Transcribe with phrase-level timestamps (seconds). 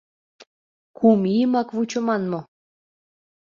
[0.97, 2.41] Кум ийымак вучыман мо?